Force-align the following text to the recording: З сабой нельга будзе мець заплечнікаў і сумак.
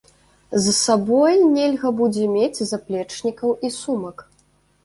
З 0.63 0.71
сабой 0.77 1.35
нельга 1.57 1.91
будзе 1.99 2.25
мець 2.37 2.63
заплечнікаў 2.73 3.55
і 3.69 3.73
сумак. 3.79 4.29